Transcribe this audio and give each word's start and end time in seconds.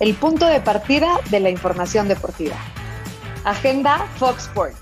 el 0.00 0.14
punto 0.14 0.46
de 0.46 0.60
partida 0.60 1.20
de 1.30 1.40
la 1.40 1.50
información 1.50 2.08
deportiva. 2.08 2.56
Agenda 3.44 4.06
Fox 4.16 4.44
Sports. 4.46 4.78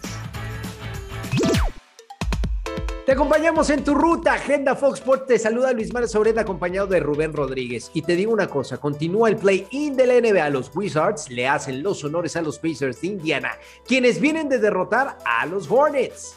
Te 3.06 3.12
acompañamos 3.12 3.70
en 3.70 3.84
tu 3.84 3.94
ruta, 3.94 4.34
Agenda 4.34 4.74
Fox 4.74 4.98
Sports. 4.98 5.26
Te 5.26 5.38
saluda 5.38 5.72
Luis 5.72 5.92
Mario 5.92 6.08
Sobreda, 6.08 6.40
acompañado 6.40 6.88
de 6.88 6.98
Rubén 6.98 7.32
Rodríguez. 7.32 7.90
Y 7.94 8.02
te 8.02 8.16
digo 8.16 8.32
una 8.32 8.48
cosa: 8.48 8.78
continúa 8.78 9.28
el 9.28 9.36
play-in 9.36 9.96
de 9.96 10.06
la 10.06 10.14
NBA. 10.20 10.50
Los 10.50 10.74
Wizards 10.74 11.30
le 11.30 11.46
hacen 11.46 11.84
los 11.84 12.02
honores 12.02 12.36
a 12.36 12.42
los 12.42 12.58
Pacers 12.58 13.00
de 13.00 13.06
Indiana, 13.06 13.52
quienes 13.86 14.20
vienen 14.20 14.48
de 14.48 14.58
derrotar 14.58 15.18
a 15.24 15.46
los 15.46 15.70
Hornets. 15.70 16.34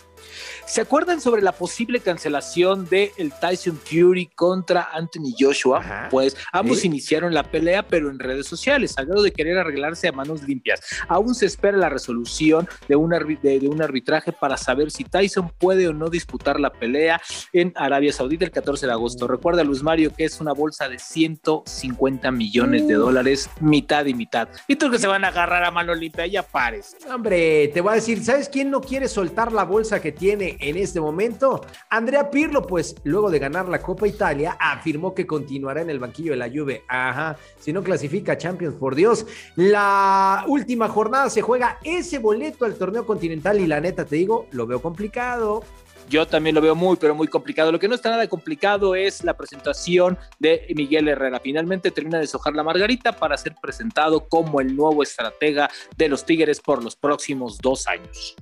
¿Se 0.70 0.81
acuerdan 0.81 1.20
sobre 1.20 1.41
la 1.41 1.51
posible 1.51 1.99
cancelación 1.99 2.88
de 2.88 3.11
el 3.17 3.33
Tyson 3.33 3.75
Fury 3.75 4.27
contra 4.27 4.89
Anthony 4.93 5.34
Joshua? 5.35 6.07
Pues 6.11 6.38
ambos 6.53 6.85
iniciaron 6.85 7.34
la 7.34 7.41
pelea, 7.41 7.81
pero 7.81 8.11
en 8.11 8.20
redes 8.20 8.45
sociales, 8.45 8.93
al 8.99 9.07
grado 9.07 9.23
de 9.23 9.31
querer 9.31 9.57
arreglarse 9.57 10.07
a 10.07 10.11
manos 10.11 10.43
limpias. 10.43 10.80
Aún 11.08 11.34
se 11.34 11.47
espera 11.47 11.75
la 11.75 11.89
resolución 11.89 12.70
de 12.88 12.95
un, 12.95 13.09
de, 13.09 13.67
un 13.67 13.81
arbitraje 13.81 14.31
para 14.31 14.58
saber 14.58 14.91
si 14.91 15.05
Tyson 15.05 15.52
puede 15.58 15.88
o 15.88 15.94
no 15.94 16.08
disputar 16.08 16.59
la 16.59 16.72
pelea 16.72 17.20
en 17.52 17.73
Arabia 17.75 18.13
Saudita 18.13 18.45
el 18.45 18.52
14 18.52 18.86
de 18.86 18.91
agosto. 18.91 19.27
Recuerda, 19.27 19.63
Luis 19.63 19.81
Mario, 19.81 20.13
que 20.16 20.25
es 20.25 20.39
una 20.39 20.53
bolsa 20.53 20.88
de 20.88 20.99
150 20.99 22.30
millones 22.30 22.88
de 22.88 22.94
dólares, 22.94 23.49
mitad 23.59 24.05
y 24.05 24.13
mitad. 24.13 24.47
Y 24.67 24.75
tú 24.75 24.91
que 24.91 24.99
se 24.99 25.08
van 25.08 25.25
a 25.25 25.30
agarrar 25.30 25.63
a 25.63 25.72
mano 25.72 25.95
limpia, 25.95 26.27
ya 26.27 26.44
pares. 26.44 26.95
Hombre, 27.11 27.70
te 27.70 27.81
voy 27.81 27.94
a 27.94 27.95
decir, 27.95 28.23
¿sabes 28.23 28.47
quién 28.47 28.70
no 28.70 28.81
quiere 28.81 29.08
soltar 29.08 29.52
la 29.52 29.63
bolsa 29.63 29.99
que 29.99 30.11
tiene 30.11 30.58
en 30.59 30.77
este 30.77 31.02
momento. 31.02 31.66
Andrea 31.90 32.30
Pirlo, 32.30 32.66
pues 32.66 32.95
luego 33.04 33.30
de 33.30 33.40
ganar 33.40 33.67
la 33.67 33.81
Copa 33.81 34.08
Italia, 34.08 34.58
afirmó 34.59 35.13
que 35.13 35.26
continuará 35.26 35.81
en 35.81 35.90
el 35.90 36.00
banquillo 36.00 36.31
de 36.31 36.38
la 36.38 36.50
Juve. 36.50 36.84
Ajá, 36.88 37.38
si 37.59 37.73
no 37.73 37.84
clasifica 37.84 38.38
Champions, 38.38 38.76
por 38.76 38.95
Dios. 38.95 39.26
La 39.55 40.44
última 40.48 40.88
jornada 40.88 41.30
se 41.30 41.41
juega 41.41 41.80
ese 41.84 42.20
boleto 42.20 42.66
al 42.66 42.75
torneo 42.75 43.06
continental 43.06 43.59
y 43.59 43.67
la 43.67 43.81
neta 43.81 44.06
te 44.06 44.17
digo, 44.17 44.48
lo 44.52 44.67
veo 44.67 44.81
complicado. 44.81 45.64
Yo 46.09 46.25
también 46.25 46.56
lo 46.56 46.61
veo 46.61 46.73
muy, 46.73 46.98
pero 46.98 47.14
muy 47.14 47.28
complicado. 47.28 47.72
Lo 47.72 47.78
que 47.78 47.88
no 47.88 47.94
está 47.94 48.09
nada 48.09 48.28
complicado 48.28 48.95
es 48.95 49.23
la 49.23 49.38
presentación 49.38 50.17
de 50.39 50.66
Miguel 50.76 51.08
Herrera. 51.08 51.39
Finalmente 51.39 51.92
termina 51.92 52.17
de 52.17 52.26
sojar 52.26 52.55
la 52.55 52.64
margarita 52.64 53.11
para 53.11 53.38
ser 53.38 53.53
presentado 53.61 54.28
como 54.28 54.59
el 54.59 54.76
nuevo 54.76 55.03
estratega 55.03 55.70
de 55.95 56.09
los 56.09 56.26
Tigres 56.26 56.61
por 56.61 56.83
los 56.83 56.95
próximos 56.95 57.59
dos 57.59 57.86
años. 57.86 58.36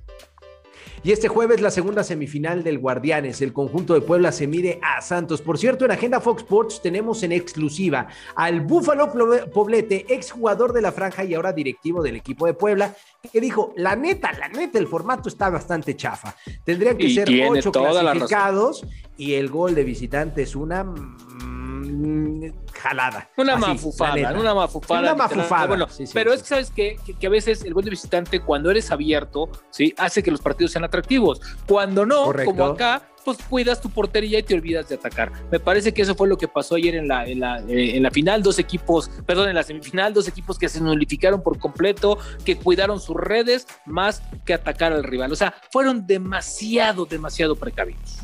Y 1.02 1.12
este 1.12 1.28
jueves 1.28 1.60
la 1.60 1.70
segunda 1.70 2.02
semifinal 2.02 2.62
del 2.64 2.78
Guardianes. 2.78 3.40
El 3.40 3.52
conjunto 3.52 3.94
de 3.94 4.00
Puebla 4.00 4.32
se 4.32 4.46
mide 4.46 4.80
a 4.82 5.00
Santos. 5.00 5.40
Por 5.40 5.58
cierto, 5.58 5.84
en 5.84 5.92
Agenda 5.92 6.20
Fox 6.20 6.42
Sports 6.42 6.82
tenemos 6.82 7.22
en 7.22 7.32
exclusiva 7.32 8.08
al 8.34 8.60
Búfalo 8.62 9.12
Poblete, 9.52 10.06
exjugador 10.08 10.72
de 10.72 10.82
la 10.82 10.92
franja 10.92 11.24
y 11.24 11.34
ahora 11.34 11.52
directivo 11.52 12.02
del 12.02 12.16
equipo 12.16 12.46
de 12.46 12.54
Puebla, 12.54 12.94
que 13.32 13.40
dijo, 13.40 13.72
la 13.76 13.94
neta, 13.96 14.32
la 14.32 14.48
neta, 14.48 14.78
el 14.78 14.88
formato 14.88 15.28
está 15.28 15.50
bastante 15.50 15.96
chafa. 15.96 16.34
Tendrían 16.64 16.96
que 16.96 17.10
ser 17.10 17.28
ocho 17.48 17.70
clasificados 17.72 18.84
y 19.16 19.34
el 19.34 19.48
gol 19.48 19.74
de 19.74 19.84
visitante 19.84 20.42
es 20.42 20.56
una 20.56 20.84
mm, 20.84 22.52
jalada. 22.78 23.28
Una 23.36 23.56
mafufada, 23.56 24.32
una 24.32 24.54
mafufada. 24.54 25.00
Una 25.00 25.14
mafufada. 25.14 25.66
Bueno, 25.66 25.86
pero 26.12 26.32
es 26.32 26.42
que 26.42 26.48
sabes 26.48 26.70
que, 26.70 26.96
que, 27.18 27.26
a 27.26 27.30
veces 27.30 27.64
el 27.64 27.74
gol 27.74 27.84
de 27.84 27.90
visitante, 27.90 28.40
cuando 28.40 28.70
eres 28.70 28.90
abierto, 28.90 29.48
¿sí? 29.70 29.94
hace 29.98 30.22
que 30.22 30.30
los 30.30 30.40
partidos 30.40 30.72
sean 30.72 30.84
atractivos. 30.84 31.40
Cuando 31.66 32.06
no, 32.06 32.32
como 32.44 32.64
acá, 32.64 33.02
pues 33.24 33.38
cuidas 33.48 33.80
tu 33.80 33.90
portería 33.90 34.38
y 34.38 34.42
te 34.42 34.54
olvidas 34.54 34.88
de 34.88 34.94
atacar. 34.94 35.32
Me 35.50 35.60
parece 35.60 35.92
que 35.92 36.02
eso 36.02 36.14
fue 36.14 36.28
lo 36.28 36.38
que 36.38 36.48
pasó 36.48 36.76
ayer 36.76 36.94
en 36.94 37.08
la, 37.08 37.26
en 37.26 37.40
la, 37.40 37.58
eh, 37.68 37.96
en 37.96 38.02
la 38.02 38.10
final, 38.10 38.42
dos 38.42 38.58
equipos, 38.58 39.10
perdón, 39.26 39.48
en 39.48 39.54
la 39.54 39.62
semifinal, 39.62 40.14
dos 40.14 40.28
equipos 40.28 40.58
que 40.58 40.68
se 40.68 40.80
nulificaron 40.80 41.42
por 41.42 41.58
completo, 41.58 42.18
que 42.44 42.56
cuidaron 42.56 43.00
sus 43.00 43.16
redes 43.16 43.66
más 43.84 44.22
que 44.44 44.54
atacar 44.54 44.92
al 44.92 45.04
rival. 45.04 45.32
O 45.32 45.36
sea, 45.36 45.54
fueron 45.70 46.06
demasiado, 46.06 47.04
demasiado 47.04 47.56
precavidos. 47.56 48.18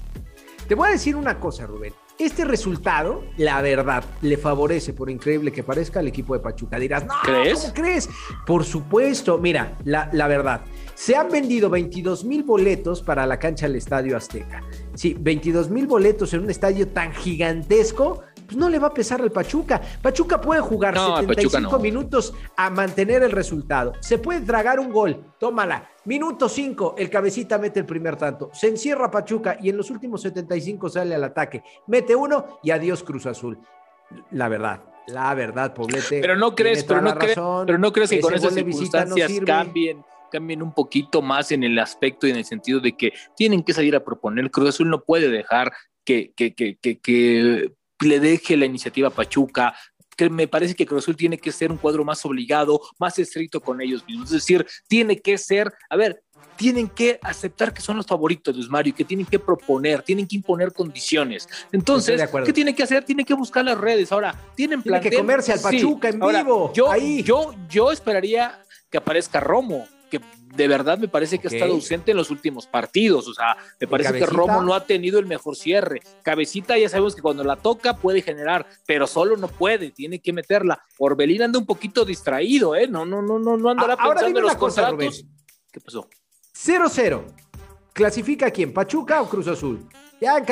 Te 0.69 0.75
voy 0.75 0.89
a 0.89 0.93
decir 0.93 1.17
una 1.17 1.39
cosa, 1.39 1.67
Rubén. 1.67 1.93
Este 2.19 2.45
resultado, 2.45 3.25
la 3.37 3.61
verdad, 3.61 4.05
le 4.23 4.37
favorece, 4.37 4.93
por 4.93 5.11
increíble 5.11 5.51
que 5.51 5.65
parezca, 5.65 5.99
al 5.99 6.07
equipo 6.07 6.35
de 6.35 6.41
Pachuca. 6.41 6.79
Dirás, 6.79 7.05
no, 7.05 7.15
¿crees? 7.25 7.61
¿cómo 7.61 7.75
crees? 7.75 8.09
Por 8.47 8.65
supuesto, 8.65 9.39
mira, 9.39 9.77
la, 9.85 10.09
la 10.13 10.29
verdad, 10.29 10.61
se 10.95 11.17
han 11.17 11.29
vendido 11.29 11.69
22 11.71 12.25
mil 12.25 12.45
boletos 12.45 13.03
para 13.03 13.27
la 13.27 13.39
cancha 13.41 13.67
del 13.67 13.77
Estadio 13.77 14.17
Azteca. 14.17 14.63
Sí, 14.95 15.17
22 15.19 15.71
mil 15.71 15.89
boletos 15.89 16.33
en 16.35 16.45
un 16.45 16.51
estadio 16.51 16.87
tan 16.89 17.13
gigantesco 17.13 18.23
pues 18.45 18.57
no 18.57 18.69
le 18.69 18.79
va 18.79 18.89
a 18.89 18.95
pesar 18.95 19.21
al 19.23 19.33
Pachuca. 19.33 19.81
Pachuca 20.03 20.41
puede 20.41 20.61
jugar 20.61 20.95
75 20.95 21.79
minutos 21.79 22.35
a 22.57 22.71
mantener 22.71 23.23
el 23.23 23.33
resultado. 23.33 23.93
Se 24.01 24.19
puede 24.19 24.41
tragar 24.43 24.79
un 24.79 24.93
gol, 24.93 25.25
tómala. 25.39 25.89
Minuto 26.06 26.48
5, 26.48 26.97
el 26.98 27.09
cabecita 27.09 27.59
mete 27.59 27.81
el 27.81 27.87
primer 27.87 28.16
tanto. 28.16 28.50
Se 28.53 28.69
encierra 28.69 29.10
Pachuca 29.10 29.56
y 29.60 29.70
en 29.70 29.76
los 29.76 29.91
últimos 29.91 30.20
75 30.22 30.88
sale 30.88 31.15
al 31.15 31.25
ataque. 31.25 31.62
Mete 31.87 32.15
uno 32.15 32.59
y 32.62 32.70
adiós 32.70 33.03
Cruz 33.03 33.26
Azul. 33.26 33.59
La 34.32 34.48
verdad, 34.48 34.82
la 35.06 35.34
verdad, 35.34 35.72
Poblete. 35.72 36.20
Pero 36.20 36.37
no 36.37 36.54
crees, 36.54 36.84
pero 36.84 37.00
no, 37.00 37.15
crees, 37.16 37.38
pero 37.66 37.78
no 37.78 37.92
crees 37.92 38.10
que 38.10 38.20
con 38.20 38.34
esas 38.34 38.53
circunstancias 38.54 39.32
cambien 39.47 40.04
cambien 40.31 40.62
un 40.62 40.72
poquito 40.72 41.22
más 41.22 41.53
en 41.53 41.62
el 41.62 41.78
aspecto 41.78 42.26
y 42.26 42.31
en 42.31 42.36
el 42.36 42.44
sentido 42.44 42.81
de 42.81 42.97
que 42.97 43.12
tienen 43.36 43.62
que 43.62 43.72
salir 43.72 43.94
a 43.94 44.04
proponer. 44.04 44.50
Cruz 44.50 44.71
Azul 44.71 44.91
no 44.91 45.04
puede 45.04 45.28
dejar 45.28 45.72
que, 46.04 46.32
que, 46.34 46.54
que, 46.54 46.76
que 46.76 47.72
le 48.00 48.21
deje 48.21 48.56
la 48.56 48.66
iniciativa 48.66 49.09
a 49.09 49.12
Pachuca, 49.12 49.76
que 50.15 50.31
me 50.31 50.49
parece 50.49 50.75
que 50.75 50.87
Cruz 50.87 51.05
Azul 51.05 51.17
tiene 51.17 51.39
que 51.39 51.53
ser 51.53 51.71
un 51.71 51.79
cuadro 51.79 52.05
más 52.05 52.25
obligado, 52.25 52.81
más 52.99 53.19
estricto 53.19 53.61
con 53.61 53.81
ellos 53.81 54.05
mismos. 54.07 54.27
Es 54.27 54.35
decir, 54.35 54.67
tiene 54.89 55.21
que 55.21 55.39
ser, 55.39 55.73
a 55.89 55.97
ver, 55.97 56.23
tienen 56.57 56.89
que 56.89 57.19
aceptar 57.23 57.73
que 57.73 57.81
son 57.81 57.97
los 57.97 58.07
favoritos, 58.07 58.55
Luis 58.55 58.69
Mario, 58.69 58.95
que 58.95 59.05
tienen 59.05 59.27
que 59.27 59.39
proponer, 59.39 60.03
tienen 60.03 60.27
que 60.27 60.37
imponer 60.37 60.73
condiciones. 60.73 61.49
Entonces, 61.73 62.23
¿qué 62.45 62.53
tiene 62.53 62.75
que 62.75 62.83
hacer? 62.83 63.05
Tiene 63.05 63.25
que 63.25 63.35
buscar 63.35 63.65
las 63.65 63.79
redes. 63.79 64.13
Ahora, 64.13 64.39
tienen. 64.55 64.83
Tiene 64.83 65.01
que 65.01 65.17
comerse 65.17 65.53
al 65.53 65.61
Pachuca 65.61 66.09
en 66.09 66.21
vivo. 66.21 66.73
Yo, 66.75 66.95
yo, 67.25 67.55
yo 67.69 67.93
esperaría 67.93 68.61
que 68.91 68.99
aparezca 68.99 69.41
Romo, 69.41 69.87
que 70.19 70.25
de 70.55 70.69
verdad 70.69 70.99
me 70.99 71.09
parece 71.09 71.39
que 71.39 71.49
ha 71.49 71.51
estado 71.51 71.73
ausente 71.73 72.13
en 72.13 72.17
los 72.17 72.31
últimos 72.31 72.67
partidos. 72.67 73.27
O 73.29 73.35
sea, 73.35 73.57
me 73.81 73.87
parece 73.87 74.13
que 74.13 74.27
Romo 74.27 74.63
no 74.63 74.75
ha 74.75 74.85
tenido 74.85 75.19
el 75.19 75.27
mejor 75.27 75.57
cierre. 75.57 76.01
Cabecita 76.23 76.79
ya 76.79 76.89
sabemos 76.89 77.15
que 77.15 77.23
cuando 77.23 77.43
la 77.45 77.57
toca 77.57 77.97
puede 77.97 78.23
generar, 78.23 78.67
pero 78.87 79.07
solo 79.07 79.37
no 79.37 79.49
puede, 79.49 79.91
tiene 79.91 80.21
que 80.21 80.33
meterla. 80.33 80.83
Orbelín 80.99 81.43
anda 81.43 81.59
un 81.59 81.67
poquito 81.67 82.05
distraído, 82.05 82.77
¿eh? 82.77 82.87
No, 82.87 83.05
no, 83.05 83.23
no, 83.23 83.39
no, 83.39 83.57
no 83.57 83.71
andará 83.71 83.97
pensando 83.97 84.39
en 84.39 84.45
los 84.45 84.57
contratos. 84.57 85.25
¿Qué 85.73 85.81
pasó? 85.81 86.09
0-0. 86.55 87.25
¿Clasifica 87.93 88.51
quién? 88.51 88.73
¿Pachuca 88.73 89.23
o 89.23 89.29
Cruz 89.29 89.49
Azul? 89.49 89.89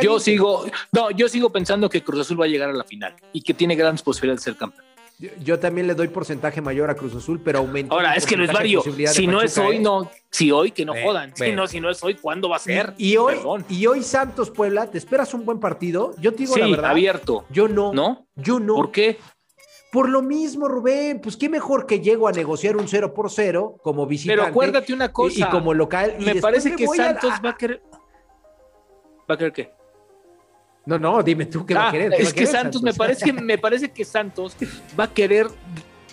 yo 0.03 0.21
sigo, 0.21 0.67
no, 0.93 1.11
yo 1.11 1.29
sigo 1.29 1.51
pensando 1.51 1.89
que 1.89 2.03
Cruz 2.03 2.21
Azul 2.21 2.41
va 2.41 2.45
a 2.45 2.49
llegar 2.49 2.69
a 2.69 2.73
la 2.73 2.85
final 2.85 3.17
y 3.33 3.43
que 3.43 3.55
tiene 3.55 3.75
grandes 3.75 4.03
posibilidades 4.03 4.45
de 4.45 4.51
ser 4.51 4.59
campeón. 4.59 4.92
Yo, 5.41 5.59
también 5.61 5.87
le 5.87 5.95
doy 5.95 6.09
porcentaje 6.09 6.61
mayor 6.61 6.91
a 6.91 6.97
Cruz 6.97 7.15
Azul, 7.15 7.41
pero 7.45 7.61
aumenta. 7.61 7.95
Ahora, 7.95 8.15
es 8.15 8.27
que 8.27 8.37
Luis 8.37 8.53
Mario, 8.53 8.83
si 9.07 9.27
no 9.27 9.41
es 9.41 9.57
hoy, 9.57 9.77
¿eh? 9.77 9.81
no. 9.81 10.11
Si 10.31 10.51
hoy, 10.51 10.73
que 10.73 10.85
no 10.85 10.95
jodan. 11.01 11.37
Si, 11.37 11.53
no, 11.53 11.67
si 11.69 11.81
no 11.81 11.91
es 11.91 12.03
hoy, 12.03 12.15
¿cuándo 12.15 12.49
va 12.49 12.57
a 12.57 12.59
ser? 12.59 12.95
Y, 12.99 13.17
hoy, 13.17 13.37
y 13.69 13.87
hoy 13.87 14.03
Santos 14.03 14.51
Puebla, 14.51 14.91
¿te 14.91 14.99
esperas 14.99 15.33
un 15.35 15.45
buen 15.45 15.61
partido? 15.61 16.15
Yo 16.19 16.33
te 16.33 16.39
digo 16.39 16.57
la 16.57 16.67
verdad. 16.67 16.91
abierto. 16.91 17.45
Yo 17.51 17.69
no. 17.69 17.93
¿No? 17.93 18.27
Yo 18.35 18.59
no. 18.59 18.75
¿Por 18.75 18.91
qué? 18.91 19.19
Por 19.93 20.09
lo 20.09 20.23
mismo, 20.23 20.69
Rubén, 20.69 21.21
pues 21.21 21.37
qué 21.37 21.51
mejor 21.51 21.87
que 21.87 22.01
llego 22.01 22.27
a 22.27 22.33
negociar 22.33 22.77
un 22.77 22.89
0 22.89 23.13
por 23.13 23.31
0 23.31 23.77
como 23.83 24.07
visitante. 24.07 24.41
Pero 24.41 24.51
acuérdate 24.51 24.93
una 24.93 25.13
cosa. 25.13 25.39
Y, 25.39 25.51
como 25.51 25.75
local. 25.75 26.17
Me 26.19 26.37
parece 26.37 26.75
que 26.75 26.87
Santos 26.89 27.35
va 27.45 27.51
a 27.51 27.57
querer. 27.57 27.83
¿Va 29.31 29.35
a 29.35 29.39
querer 29.39 29.53
qué? 29.53 29.82
No, 30.85 30.99
no, 30.99 31.23
dime 31.23 31.47
tú 31.47 31.65
qué 31.65 31.75
va 31.75 31.85
a 31.85 31.89
ah, 31.89 31.93
querer. 31.93 32.15
es 32.15 32.33
que 32.35 32.47
Santos, 32.47 32.83
Me, 32.83 32.93
parece, 32.93 33.33
me 33.33 33.59
parece 33.59 33.91
que 33.91 34.05
Santos 34.05 34.57
va 34.99 35.05
a 35.05 35.13
querer 35.13 35.47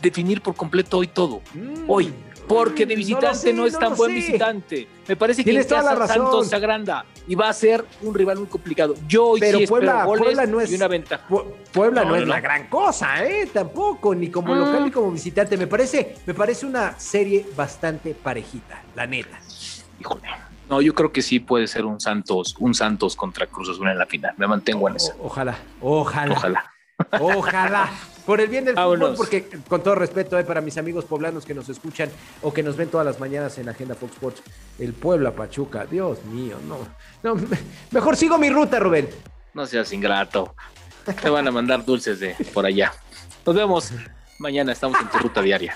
definir 0.02 0.42
por 0.42 0.56
completo 0.56 0.98
hoy 0.98 1.08
todo. 1.08 1.42
Mm, 1.54 1.86
hoy. 1.88 2.14
Porque 2.48 2.88
de 2.88 2.96
visitante 2.96 3.54
no, 3.54 3.68
es 3.68 3.78
tan 3.78 3.96
buen 3.96 4.14
visitante. 4.16 4.88
Me 5.08 5.16
parece 5.16 5.44
que 5.44 5.52
en 5.52 5.64
casa 5.64 6.08
Santos 6.08 6.48
se 6.48 6.56
agranda 6.56 7.06
y 7.28 7.36
va 7.36 7.48
a 7.48 7.54
ser 7.54 7.86
un 8.02 8.14
rival 8.14 8.40
muy 8.40 8.48
complicado. 8.48 8.96
Yo 9.08 9.28
hoy 9.28 9.40
Pero 9.40 9.60
sí 9.60 9.68
Puebla, 9.68 10.04
Puebla 10.04 10.48
no 10.48 10.60
es, 10.60 10.72
una 10.72 10.88
ventaja. 10.88 11.28
Puebla 11.72 12.04
no, 12.04 12.16
es 12.16 12.28
la 12.28 12.40
gran 12.40 12.68
cosa, 12.68 13.24
¿eh? 13.24 13.48
Tampoco, 13.54 14.16
ni 14.16 14.30
como 14.30 14.56
local 14.56 14.86
ni 14.86 14.90
como 14.90 15.12
visitante. 15.12 15.58
Me 15.58 15.68
parece, 15.68 16.16
me 16.26 16.34
parece 16.34 16.66
una 16.66 17.00
serie 17.00 17.46
bastante 17.56 18.16
parejita, 18.16 18.82
la 18.96 19.06
neta. 19.06 19.40
Híjole. 20.00 20.29
No, 20.70 20.82
yo 20.82 20.94
creo 20.94 21.12
que 21.12 21.22
sí 21.22 21.40
puede 21.40 21.68
ser 21.68 21.86
un 21.86 22.00
Santos, 22.00 22.56
un 22.60 22.76
Santos 22.76 23.16
contra 23.16 23.48
Cruz 23.48 23.70
Azul 23.70 23.90
en 23.90 23.98
la 23.98 24.06
final. 24.06 24.34
Me 24.38 24.48
mantengo 24.48 24.88
en 24.88 24.98
eso. 24.98 25.16
Ojalá, 25.20 25.58
ojalá. 25.82 26.36
Ojalá. 26.36 26.72
Ojalá. 27.20 27.90
Por 28.26 28.42
el 28.42 28.50
bien 28.50 28.66
del 28.66 28.76
fútbol, 28.76 29.14
porque 29.16 29.50
con 29.68 29.82
todo 29.82 29.96
respeto 29.96 30.38
eh, 30.38 30.44
para 30.44 30.62
mis 30.62 30.78
amigos 30.78 31.06
poblanos 31.06 31.46
que 31.46 31.54
nos 31.56 31.68
escuchan 31.70 32.10
o 32.42 32.54
que 32.54 32.62
nos 32.62 32.76
ven 32.76 32.90
todas 32.90 33.06
las 33.06 33.20
mañanas 33.20 33.58
en 33.58 33.70
Agenda 33.70 33.96
Fox 33.96 34.12
Sports, 34.14 34.44
el 34.78 34.94
Puebla 34.94 35.32
Pachuca, 35.32 35.86
Dios 35.86 36.24
mío, 36.26 36.58
no, 36.68 36.78
no, 37.24 37.42
mejor 37.92 38.16
sigo 38.18 38.38
mi 38.38 38.50
ruta, 38.50 38.80
Rubén. 38.80 39.10
No 39.54 39.66
seas 39.66 39.92
ingrato. 39.94 40.54
Te 41.22 41.30
van 41.30 41.48
a 41.48 41.52
mandar 41.52 41.84
dulces 41.84 42.20
de 42.20 42.36
por 42.54 42.66
allá. 42.66 42.94
Nos 43.46 43.56
vemos. 43.56 43.92
Mañana 44.38 44.74
estamos 44.74 45.00
en 45.02 45.08
tu 45.10 45.18
ruta 45.18 45.42
diaria. 45.42 45.76